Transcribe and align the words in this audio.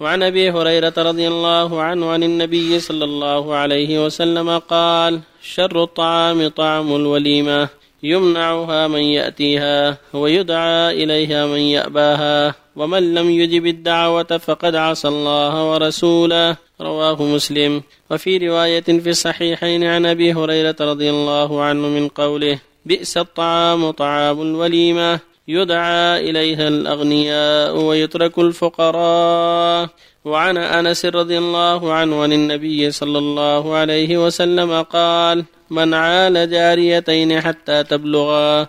وعن 0.00 0.22
أبي 0.22 0.50
هريرة 0.50 0.94
رضي 0.98 1.28
الله 1.28 1.82
عنه 1.82 2.10
عن 2.10 2.22
النبي 2.22 2.80
صلى 2.80 3.04
الله 3.04 3.54
عليه 3.54 4.04
وسلم 4.04 4.58
قال 4.58 5.20
شر 5.42 5.82
الطعام 5.82 6.48
طعم 6.48 6.96
الوليمة 6.96 7.68
يمنعها 8.02 8.88
من 8.88 9.00
يأتيها 9.00 9.98
ويدعى 10.12 11.04
إليها 11.04 11.46
من 11.46 11.58
يأباها 11.58 12.54
ومن 12.76 13.14
لم 13.14 13.30
يجب 13.30 13.66
الدعوة 13.66 14.38
فقد 14.38 14.74
عصى 14.74 15.08
الله 15.08 15.70
ورسوله. 15.70 16.56
رواه 16.80 17.22
مسلم. 17.22 17.82
وفي 18.10 18.38
رواية 18.38 18.80
في 18.80 19.10
الصحيحين 19.10 19.84
عن 19.84 20.06
أبي 20.06 20.32
هريرة 20.32 20.76
رضي 20.80 21.10
الله 21.10 21.62
عنه 21.62 21.88
من 21.88 22.08
قوله 22.08 22.58
بئس 22.86 23.16
الطعام 23.16 23.90
طعام 23.90 24.42
الوليمة. 24.42 25.20
يدعى 25.48 26.30
إليها 26.30 26.68
الأغنياء 26.68 27.76
ويترك 27.76 28.38
الفقراء. 28.38 29.88
وعن 30.24 30.56
أنس 30.56 31.06
رضي 31.06 31.38
الله 31.38 31.92
عنه 31.92 32.22
عن 32.22 32.32
النبي 32.32 32.90
صلى 32.90 33.18
الله 33.18 33.74
عليه 33.74 34.26
وسلم 34.26 34.82
قال 34.82 35.44
من 35.70 35.94
عال 35.94 36.50
جاريتين 36.50 37.40
حتى 37.40 37.84
تبلغا 37.84 38.66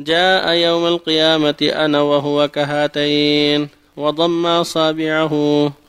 جاء 0.00 0.52
يوم 0.52 0.86
القيامة 0.86 1.60
أنا 1.62 2.00
وهو 2.00 2.48
كهاتين 2.48 3.68
وضم 3.96 4.46
أصابعه. 4.46 5.32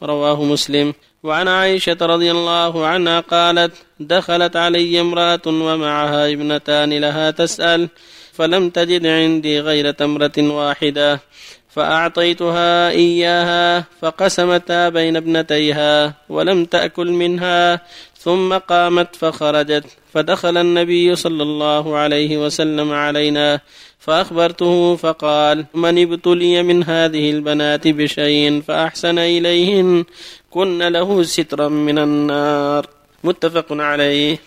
رواه 0.04 0.44
مسلم. 0.44 0.94
وعن 1.24 1.48
عائشة 1.48 1.98
رضي 2.02 2.32
الله 2.32 2.86
عنها 2.86 3.20
قالت 3.20 3.74
دخلت 4.00 4.56
علي 4.56 5.02
امرأة 5.02 5.42
ومعها 5.48 6.32
ابنتان 6.32 6.94
لها 6.94 7.32
تسأل 7.32 7.90
فلم 8.34 8.70
تجد 8.70 9.06
عندي 9.06 9.60
غير 9.60 9.92
تمرة 9.92 10.38
واحدة. 10.38 11.20
فأعطيتها 11.76 12.90
إياها 12.90 13.86
فقسمتا 14.02 14.90
بين 14.90 15.16
ابنتيها 15.16 16.14
ولم 16.30 16.66
تأكل 16.66 17.12
منها 17.12 17.82
ثم 18.20 18.54
قامت 18.54 19.16
فخرجت 19.16 19.86
فدخل 20.14 20.58
النبي 20.58 21.16
صلى 21.16 21.44
الله 21.44 21.98
عليه 21.98 22.38
وسلم 22.46 22.92
علينا 22.92 23.60
فأخبرته 24.00 24.96
فقال 24.96 25.66
من 25.74 26.02
ابتلي 26.02 26.64
من 26.64 26.84
هذه 26.84 27.32
البنات 27.32 27.88
بشيء 27.88 28.62
فأحسن 28.68 29.20
إليهن 29.20 30.06
كن 30.52 30.82
له 30.82 31.24
سترا 31.24 31.68
من 31.68 32.00
النار. 32.00 32.88
متفق 33.24 33.66
عليه. 33.72 34.40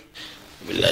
بالله 0.69 0.89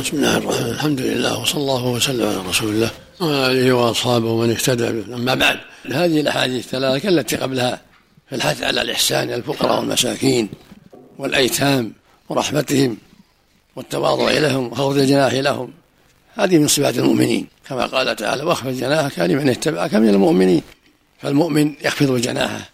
بسم 0.00 0.16
الله 0.16 0.36
الرحمن 0.36 0.70
الحمد 0.70 1.00
لله 1.00 1.40
وصلى 1.40 1.60
الله 1.60 1.86
وسلم 1.86 2.26
على 2.26 2.48
رسول 2.48 2.68
الله 2.68 2.90
وعلى 3.20 3.52
آله 3.52 3.72
وأصحابه 3.72 4.28
ومن 4.28 4.50
اهتدى. 4.50 4.88
أما 5.14 5.34
بعد 5.34 5.58
هذه 5.86 6.20
الأحاديث 6.20 6.64
الثلاثة 6.64 7.08
التي 7.08 7.36
قبلها 7.36 7.80
في 8.28 8.34
الحث 8.34 8.62
على 8.62 8.82
الإحسان 8.82 9.28
إلى 9.28 9.34
الفقراء 9.34 9.80
والمساكين 9.80 10.48
والأيتام 11.18 11.92
ورحمتهم 12.28 12.96
والتواضع 13.76 14.30
لهم 14.30 14.66
وخفض 14.66 14.98
الجناح 14.98 15.32
لهم 15.32 15.72
هذه 16.34 16.58
من 16.58 16.68
صفات 16.68 16.98
المؤمنين. 16.98 17.46
كما 17.68 17.86
قال 17.86 18.16
تعالى 18.16 18.42
واخفض 18.42 18.70
جناحك 18.70 19.18
لمن 19.18 19.48
اتبعك 19.48 19.94
من 19.94 20.08
المؤمنين 20.08 20.62
فالمؤمن 21.18 21.74
يخفض 21.82 22.16
جناحه 22.16 22.70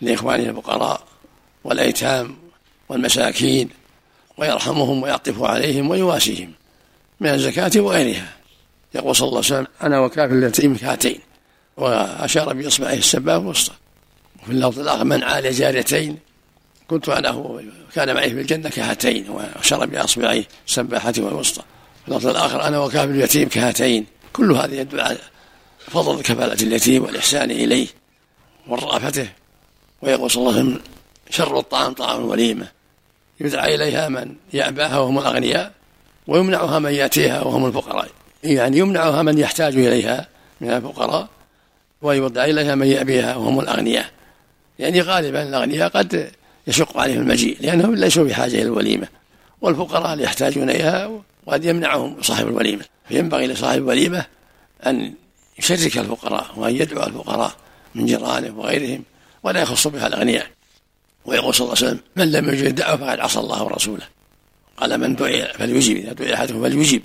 لإخوانه 0.00 0.50
الفقراء 0.50 1.02
والأيتام 1.64 2.36
والمساكين 2.88 3.68
ويرحمهم 4.38 5.02
ويعطف 5.02 5.42
عليهم 5.42 5.90
ويواسيهم 5.90 6.52
من 7.20 7.28
الزكاة 7.28 7.70
وغيرها. 7.76 8.28
يقول 8.94 9.16
صلى 9.16 9.28
الله 9.28 9.38
عليه 9.38 9.46
وسلم 9.46 9.66
أنا 9.82 10.00
وكافر 10.00 10.34
اليتيم 10.34 10.76
كهاتين 10.76 11.18
وأشار 11.76 12.52
بإصبعه 12.52 12.94
السبابة 12.94 13.42
الوسطى 13.42 13.74
وفي 14.42 14.52
اللفظ 14.52 14.80
الآخر 14.80 15.04
من 15.04 15.22
عال 15.22 15.52
جاريتين 15.52 16.18
كنت 16.88 17.08
أنا 17.08 17.62
كان 17.94 18.14
معي 18.14 18.30
في 18.30 18.40
الجنة 18.40 18.68
كهاتين. 18.68 19.30
وأشار 19.30 19.86
بأصبعيه 19.86 20.44
السباحة 20.68 21.12
والوسطى 21.18 21.62
في 22.02 22.08
اللفظ 22.08 22.26
الآخر 22.26 22.62
أنا 22.68 22.78
وكافر 22.78 23.10
اليتيم 23.10 23.48
كهاتين. 23.48 24.06
كل 24.32 24.52
هذه 24.52 24.74
يدل 24.74 25.00
على 25.00 25.18
فضل 25.78 26.22
كفالة 26.22 26.52
اليتيم 26.52 27.04
والإحسان 27.04 27.50
إليه 27.50 27.86
ورأفته. 28.68 29.28
ويقول 30.02 30.30
صلى 30.30 30.40
الله 30.40 30.58
عليه 30.58 30.62
وسلم 30.62 30.80
شر 31.30 31.58
الطعام 31.58 31.92
طعام 31.92 32.20
الوليمة 32.20 32.68
يدعى 33.40 33.74
إليها 33.74 34.08
من 34.08 34.34
يأباها 34.52 34.98
وهم 34.98 35.18
الأغنياء 35.18 35.72
ويمنعها 36.26 36.78
من 36.78 36.92
يأتيها 36.92 37.42
وهم 37.42 37.66
الفقراء. 37.66 38.08
يعني 38.44 38.78
يمنعها 38.78 39.22
من 39.22 39.38
يحتاج 39.38 39.76
إليها 39.76 40.28
من 40.60 40.70
الفقراء 40.70 41.28
ويدعى 42.02 42.50
إليها 42.50 42.74
من 42.74 42.86
يأبيها 42.86 43.36
وهم 43.36 43.60
الأغنياء. 43.60 44.06
يعني 44.78 45.00
غالبا 45.00 45.42
الأغنياء 45.42 45.88
قد 45.88 46.30
يشق 46.66 46.98
عليهم 46.98 47.20
المجيء 47.20 47.56
لأنهم 47.60 47.94
ليسوا 47.94 48.24
بحاجة 48.24 48.54
إلى 48.54 48.62
الوليمة 48.62 49.08
والفقراء 49.60 50.18
يحتاجون 50.18 50.70
إليها 50.70 51.10
وقد 51.46 51.64
يمنعهم 51.64 52.22
صاحب 52.22 52.48
الوليمة. 52.48 52.84
فينبغي 53.08 53.46
لصاحب 53.46 53.78
الوليمة 53.78 54.24
أن 54.86 55.14
يشرك 55.58 55.98
الفقراء 55.98 56.46
وأن 56.56 56.76
يدعو 56.76 57.06
الفقراء 57.06 57.52
من 57.94 58.06
جيرانه 58.06 58.58
وغيرهم 58.58 59.02
ولا 59.42 59.62
يخص 59.62 59.88
بها 59.88 60.06
الأغنياء. 60.06 60.46
ويقول 61.24 61.54
صلى 61.54 61.64
الله 61.64 61.76
عليه 61.76 61.86
وسلم 61.86 62.00
من 62.16 62.32
لم 62.32 62.48
يجب 62.48 62.66
الدعوة 62.66 62.96
فقد 62.96 63.20
عصى 63.20 63.38
الله 63.38 63.62
ورسوله. 63.62 64.04
قال 64.76 65.00
من 65.00 65.14
دعي 65.16 65.44
فليجب 65.44 65.96
إذا 65.96 66.12
دعي 66.12 66.34
أحدهم 66.34 66.62
فليجب 66.62 67.02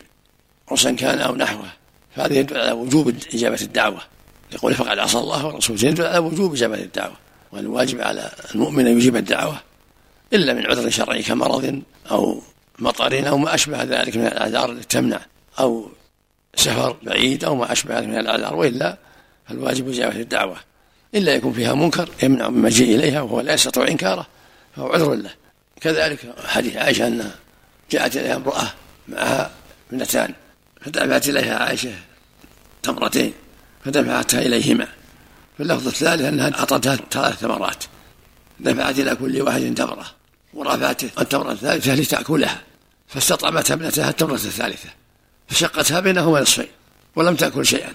عرسا 0.68 0.92
كان 0.92 1.20
أو 1.20 1.36
نحوه. 1.36 1.70
فهذا 2.16 2.34
يدل 2.34 2.58
على 2.58 2.72
وجوب 2.72 3.16
إجابة 3.34 3.62
الدعوة. 3.62 4.02
يقول 4.52 4.74
فقد 4.74 5.00
عصى 5.00 5.18
الله 5.18 5.46
ورسوله. 5.46 5.84
يدل 5.84 6.06
على 6.06 6.18
وجوب 6.18 6.54
إجابة 6.54 6.76
الدعوة 6.76 7.16
والواجب 7.52 8.02
على 8.02 8.32
المؤمن 8.56 8.88
أن 8.88 8.98
يجيب 8.98 9.16
الدعوة 9.16 9.62
إلا 10.34 10.54
من 10.54 10.66
عذر 10.66 10.90
شرعي 10.90 11.24
كمرض 11.24 11.82
أو 12.12 12.42
مطر 12.80 13.30
أو 13.30 13.38
ما 13.38 13.54
أشبه 13.54 13.84
ذلك 13.84 14.18
من 14.18 14.28
الأعذار 14.28 14.72
التي 14.72 14.88
تمنع 14.88 15.20
أو 15.60 15.90
سفر 16.56 16.98
بعيد 17.04 17.44
أو 17.44 17.56
ما 17.56 17.72
أشبه 17.72 18.00
ذلك 18.00 18.08
من 18.08 18.18
الأعذار 18.18 18.56
وإلا 18.56 18.98
فالواجب 19.48 19.90
إجابة 19.90 20.22
الدعوة. 20.22 20.58
إلا 21.16 21.36
يكون 21.36 21.54
فيها 21.54 21.74
منكر 21.74 22.10
يمنع 22.24 22.50
من 22.50 22.58
المجيء 22.58 22.96
إليها 22.96 23.22
وهو 23.22 23.42
لا 23.42 23.54
يستطيع 23.54 23.88
إنكاره 23.88 24.28
فهو 24.76 24.88
عذر 24.88 25.14
له. 25.14 25.32
كذلك 25.82 26.20
حديث 26.46 26.76
عائشة 26.76 27.08
أنها 27.08 27.36
جاءت 27.92 28.18
إليها 28.18 28.36
امرأة 28.36 28.74
معها 29.08 29.52
ابنتان 29.92 30.34
فدفعت 30.82 31.30
إليها 31.30 31.58
عائشة 31.58 31.92
تمرتين. 32.84 33.34
فدفعتها 33.86 34.42
إليهما. 34.42 34.88
في 35.58 35.64
اللفظ 35.64 35.88
الثالث 35.88 36.22
أنها 36.22 36.60
أعطتها 36.60 36.96
ثلاث 37.12 37.36
ثمرات. 37.40 37.84
دفعت 38.60 39.00
إلى 39.00 39.16
كل 39.16 39.42
واحد 39.42 39.74
تمرة 39.76 40.06
ورفعت 40.54 41.04
التمرة 41.04 41.52
الثالثة 41.52 41.96
لتأكلها. 41.96 42.62
فاستطعمتها 43.08 43.74
ابنتها 43.74 44.10
التمرة 44.10 44.34
الثالثة. 44.34 44.90
فشقتها 45.48 46.00
بينهما 46.00 46.42
نصفين. 46.42 46.68
ولم 47.16 47.36
تأكل 47.36 47.66
شيئا. 47.66 47.94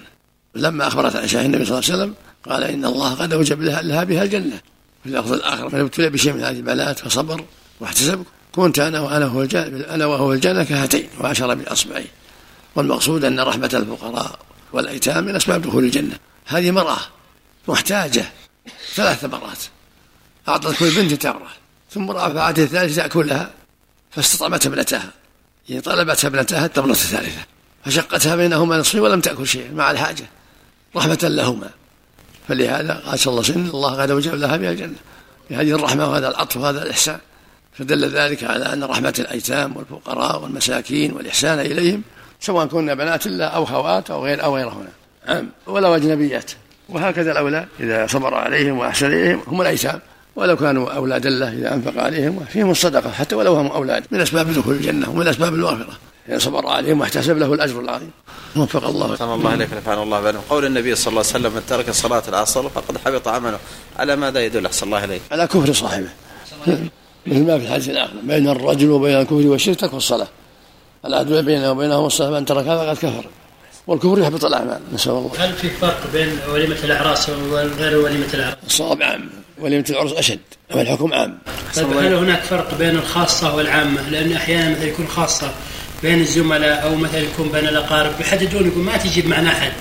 لما 0.55 0.87
أخبرت 0.87 1.15
عائشة 1.15 1.45
النبي 1.45 1.65
صلى 1.65 1.79
الله 1.79 1.91
عليه 1.91 2.03
وسلم 2.03 2.13
قال 2.49 2.63
إن 2.63 2.85
الله 2.85 3.13
قد 3.13 3.33
أوجب 3.33 3.61
لها, 3.61 3.81
لها 3.81 4.03
بها 4.03 4.23
الجنة. 4.23 4.61
في 5.03 5.09
اللفظ 5.09 5.33
الآخر 5.33 5.75
من 5.75 5.79
ابتلي 5.79 6.09
بشيء 6.09 6.33
من 6.33 6.43
هذه 6.43 6.57
البلاءات 6.57 6.99
فصبر 6.99 7.45
واحتسب. 7.79 8.25
كنت 8.55 8.79
أنا 8.79 8.99
وأنا 8.99 9.25
هو 9.25 9.41
الجنة 9.41 9.85
أنا 9.93 10.05
وهو 10.05 10.33
الجنة 10.33 10.63
كهاتين 10.63 11.07
وأشر 11.19 11.53
بأصبعيه 11.53 12.11
والمقصود 12.75 13.25
أن 13.25 13.39
رحمة 13.39 13.69
الفقراء 13.73 14.39
والأيتام 14.73 15.23
من 15.23 15.35
أسباب 15.35 15.61
دخول 15.61 15.83
الجنة. 15.83 16.17
هذه 16.45 16.71
مرأة 16.71 16.99
محتاجة 17.67 18.25
ثلاث 18.93 19.25
مرات 19.25 19.57
أعطت 20.47 20.79
كل 20.79 20.95
بنت 20.95 21.13
تمرة 21.13 21.51
ثم 21.91 22.11
رفعت 22.11 22.59
الثالثة 22.59 23.01
تأكلها 23.01 23.51
فاستطعمت 24.11 24.65
ابنتها. 24.65 25.11
يعني 25.69 25.81
طلبت 25.81 26.25
ابنتها 26.25 26.65
التمرة 26.65 26.91
الثالثة. 26.91 27.41
فشقتها 27.85 28.35
بينهما 28.35 28.77
نصفين 28.77 28.99
ولم 29.01 29.21
تأكل 29.21 29.47
شيئا 29.47 29.71
مع 29.71 29.91
الحاجة. 29.91 30.25
رحمة 30.95 31.19
لهما. 31.23 31.69
فلهذا 32.47 32.93
قال 32.93 33.19
صلى 33.19 33.31
الله 33.31 33.43
عليه 33.43 33.53
وسلم 33.53 33.69
الله 33.75 34.01
قد 34.01 34.11
اوجب 34.11 34.35
لها 34.35 34.57
بها 34.57 34.71
الجنة. 34.71 34.95
بهذه 35.49 35.71
الرحمة 35.71 36.09
وهذا 36.09 36.27
العطف 36.27 36.57
وهذا 36.57 36.83
الإحسان. 36.83 37.19
فدل 37.73 38.09
ذلك 38.09 38.43
على 38.43 38.73
أن 38.73 38.83
رحمة 38.83 39.13
الأيتام 39.19 39.77
والفقراء 39.77 40.41
والمساكين 40.41 41.13
والإحسان 41.13 41.59
إليهم 41.59 42.03
سواء 42.45 42.65
كن 42.65 42.95
بنات 42.95 43.27
الله 43.27 43.45
أو 43.45 43.65
خوات 43.65 44.11
أو 44.11 44.25
غير 44.25 44.43
أو 44.43 44.55
غيرهن 44.55 44.87
نعم 45.27 45.49
ولو 45.67 45.95
أجنبيات. 45.95 46.51
وهكذا 46.89 47.31
الأولاد 47.31 47.67
إذا 47.79 48.07
صبر 48.07 48.33
عليهم 48.33 48.77
وأحسن 48.77 49.05
إليهم 49.05 49.41
هم 49.47 49.61
الايتام 49.61 49.99
ولو 50.35 50.55
كانوا 50.55 50.91
أولاد 50.91 51.25
الله 51.25 51.53
إذا 51.53 51.73
أنفق 51.73 52.03
عليهم 52.03 52.45
فيهم 52.53 52.71
الصدقة 52.71 53.11
حتى 53.11 53.35
ولو 53.35 53.55
هم 53.55 53.67
أولاد. 53.67 54.03
من 54.11 54.21
أسباب 54.21 54.53
دخول 54.53 54.75
الجنة 54.75 55.09
ومن 55.09 55.27
أسباب 55.27 55.53
المغفره 55.53 55.97
إذا 56.29 56.37
صبر 56.37 56.67
عليهم 56.67 56.99
واحتسب 56.99 57.37
له 57.37 57.53
الأجر 57.53 57.79
العظيم. 57.79 58.11
وفق 58.55 58.87
الله. 58.87 59.15
صلى 59.15 59.33
الله 59.33 59.51
عليك 59.51 59.73
نفعنا 59.73 60.03
الله 60.03 60.21
بينهم 60.21 60.41
قول 60.49 60.65
النبي 60.65 60.95
صلى 60.95 61.11
الله 61.11 61.23
عليه 61.33 61.39
وسلم 61.39 61.53
من 61.55 61.61
ترك 61.67 61.91
صلاة 61.91 62.23
العصر 62.27 62.69
فقد 62.69 62.97
حبط 63.05 63.27
عمله. 63.27 63.59
على 63.99 64.15
ماذا 64.15 64.45
يدل؟ 64.45 64.65
أحسن 64.65 64.85
الله 64.85 65.03
إليك. 65.03 65.21
على 65.31 65.47
كفر 65.47 65.73
صاحبه. 65.73 66.09
مثل 67.27 67.45
ما 67.47 67.59
في 67.59 67.65
الحديث 67.65 67.89
الآخر 67.89 68.13
بين 68.23 68.49
الرجل 68.49 68.89
وبين 68.89 69.17
الكفر 69.19 69.47
والشرك 69.47 69.75
تكفر 69.75 69.97
الصلاة. 69.97 70.27
العدل 71.05 71.43
بينه 71.43 71.71
وبينهم 71.71 72.05
الصلاة 72.05 72.29
من 72.29 72.45
تركها 72.45 72.77
فقد 72.77 72.97
كفر. 72.97 73.25
والكفر 73.87 74.19
يحبط 74.19 74.45
الأعمال 74.45 74.79
نسأل 74.93 75.11
الله. 75.11 75.31
هل 75.37 75.53
في 75.53 75.69
فرق 75.69 76.11
بين 76.13 76.37
وليمة 76.53 76.77
الأعراس 76.83 77.29
وغير 77.29 77.97
وليمة 77.97 78.27
الأعراس؟ 78.33 78.57
الصواب 78.67 79.03
عام 79.03 79.29
وليمة 79.59 79.85
العرس 79.89 80.11
أشد 80.13 80.39
والحكم 80.75 81.13
عام. 81.13 81.37
طيب 81.75 81.97
هل 81.97 82.13
هناك 82.13 82.41
فرق 82.41 82.77
بين 82.77 82.95
الخاصة 82.95 83.55
والعامة؟ 83.55 84.09
لأن 84.09 84.33
أحيانا 84.33 84.69
مثلا 84.71 84.85
يكون 84.85 85.07
خاصة 85.07 85.51
بين 86.03 86.19
الزملاء 86.21 86.83
أو 86.83 86.95
مثلا 86.95 87.19
يكون 87.19 87.49
بين 87.49 87.67
الأقارب 87.67 88.11
يحددون 88.19 88.67
يقول 88.67 88.83
ما 88.83 88.97
تجيب 88.97 89.27
معنا 89.27 89.49
أحد. 89.49 89.71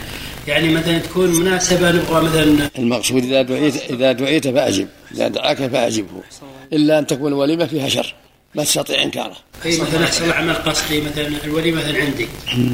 يعني 0.48 0.69
مثلا 0.69 0.98
تكون 0.98 1.40
مناسبة 1.40 1.90
نبغى 1.90 2.22
مثلا 2.22 2.70
المقصود 2.78 3.24
إذا 3.24 3.42
دعيت 3.42 3.90
إذا 3.90 4.12
دعيت 4.12 4.48
فأجب 4.48 4.88
إذا 5.14 5.28
دعاك 5.28 5.66
فأجبه. 5.66 6.22
إلا 6.72 6.98
أن 6.98 7.06
تكون 7.06 7.32
الوليمة 7.32 7.66
فيها 7.66 7.88
شر 7.88 8.14
ما 8.54 8.64
تستطيع 8.64 9.02
إنكاره. 9.02 9.37
أي 9.64 9.81
مثلا 9.81 10.04
أحسن 10.04 10.31
عمل 10.31 10.54
قصدي 10.54 11.00
مثلا 11.00 11.26
الوليمه 11.44 11.82
مثلا 11.82 11.99
عندي. 11.99 12.28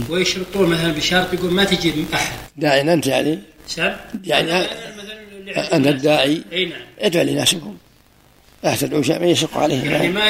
ويشرطون 0.09 0.69
مثلا 0.69 0.93
بشرط 0.93 1.35
يقول 1.35 1.53
ما 1.53 1.65
تجيب 1.65 2.05
أحد؟ 2.15 2.33
داعي 2.57 2.81
أنت 2.81 3.07
يعني؟ 3.07 3.39
سام؟ 3.67 3.97
يعني 4.25 4.47
مثلا 4.99 5.77
أنت 5.77 5.87
الداعي؟ 5.87 6.43
أي 6.53 6.65
نعم. 6.65 6.81
ادعو 7.01 7.25
لناسكم 7.25 7.77
لا 8.65 8.77
تدعو 8.77 9.03
شيء 9.03 9.19
من 9.19 9.29
يشق 9.29 9.59
عليه 9.59 9.91
يعني 9.91 10.09
ما 10.09 10.29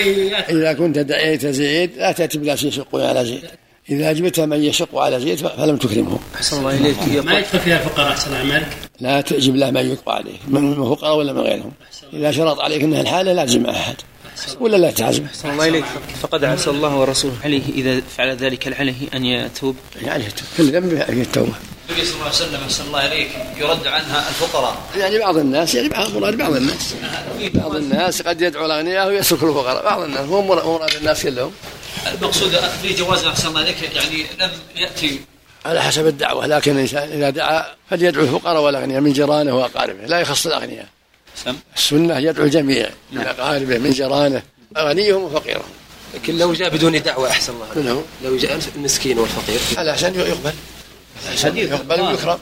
إذا 0.50 0.72
كنت 0.72 0.98
دعيت 0.98 1.46
زيد 1.46 1.90
لا 1.96 2.12
تأتي 2.12 2.38
بلا 2.38 2.56
شيء 2.56 2.68
يشق 2.68 2.96
على 2.96 3.24
زيد 3.24 3.44
إذا 3.90 4.10
أجبت 4.10 4.40
من 4.40 4.64
يشق 4.64 4.98
على 4.98 5.20
زيد 5.20 5.36
فلم 5.36 5.76
تكرمه. 5.76 6.18
أحسن 6.34 6.58
الله 6.58 6.76
إليك. 6.76 7.24
ما 7.24 7.38
يدخل 7.38 7.58
فيها 7.58 7.78
الفقراء 7.78 8.08
أحسن 8.08 8.36
الله 8.36 8.54
عملك 8.54 8.76
لا 9.00 9.20
تجب 9.20 9.56
له 9.56 9.70
من 9.70 9.90
يقضى 9.90 10.12
عليه 10.12 10.38
من 10.48 10.74
فقراء 10.74 11.16
ولا 11.16 11.32
من 11.32 11.40
غيرهم؟ 11.40 11.72
إذا 12.12 12.30
شرط 12.30 12.60
عليك 12.60 12.82
أنها 12.82 13.00
الحالة 13.00 13.32
لازم 13.32 13.66
أحد. 13.66 13.94
ولا 14.60 14.76
لا 14.76 14.90
تعزم؟ 14.90 15.24
أحسن 15.24 15.50
الله 15.50 15.68
إليك. 15.68 15.84
فقد 16.22 16.44
عسى 16.44 16.70
الله 16.70 16.96
ورسوله. 16.96 17.34
عليه 17.44 17.62
إذا 17.74 18.02
فعل 18.16 18.36
ذلك 18.36 18.80
عليه 18.80 19.08
أن 19.14 19.24
يتوب. 19.24 19.76
يعني 20.02 20.24
كل 20.56 20.72
ذنب 20.72 21.04
في 21.04 21.12
التوبة 21.12 21.52
النبي 21.88 22.04
صلى 22.04 22.14
الله 22.14 22.24
عليه 22.24 22.34
وسلم 22.34 22.60
أحسن 22.64 22.84
الله 22.84 23.06
إليك 23.06 23.30
يرد 23.56 23.86
عنها 23.86 24.28
الفقراء. 24.28 24.76
يعني 24.96 25.18
بعض 25.18 25.36
الناس 25.36 25.74
يعني 25.74 25.88
بعض 25.88 26.16
مراد 26.16 26.36
بعض 26.36 26.56
الناس. 26.56 26.94
بعض 27.54 27.76
الناس 27.76 28.22
قد 28.22 28.42
يدعو 28.42 28.66
الأغنياء 28.66 29.08
ويترك 29.08 29.42
الفقراء. 29.42 29.84
بعض 29.84 30.02
الناس. 30.02 30.26
مو 30.26 30.42
مراد 30.42 30.94
الناس 30.94 31.22
كلهم 31.22 31.52
المقصود 32.06 32.56
في 32.82 32.94
جواز 32.94 33.24
أحسن 33.24 33.48
الله 33.48 33.62
إليك 33.62 33.82
يعني 33.82 34.26
لم 34.40 34.50
يأتي. 34.76 35.20
على 35.66 35.82
حسب 35.82 36.06
الدعوة. 36.06 36.46
لكن 36.46 36.72
الإنسان 36.72 37.08
إذا 37.08 37.30
دعا 37.30 37.66
فليدعو 37.90 38.24
الفقراء 38.24 38.62
والأغنياء 38.62 39.00
من 39.00 39.12
جيرانه 39.12 39.56
وأقاربه. 39.56 40.06
لا 40.06 40.20
يخص 40.20 40.46
الأغنياء. 40.46 40.86
السنة 41.76 42.18
يدعو 42.18 42.44
الجميع 42.44 42.90
من 43.12 43.20
أقاربه 43.20 43.78
من 43.78 43.90
جيرانه 43.90 44.42
غنيهم 44.78 45.22
وفقيرهم. 45.22 45.70
لكن 46.14 46.38
لو 46.38 46.52
جاء 46.52 46.68
بدون 46.68 47.02
دعوة 47.02 47.30
أحسن 47.30 47.52
الله. 47.52 47.66
من 47.76 47.88
هو؟ 47.88 48.02
لو 48.24 48.36
جاء 48.36 48.60
المسكين 48.76 49.18
والفقير. 49.18 49.60
على 49.76 49.90
أحسن 49.90 50.14
يقبل. 50.14 50.52
على 51.26 51.34
أحسن 51.34 51.56
يقبل. 51.56 52.00
ويكرم. 52.00 52.38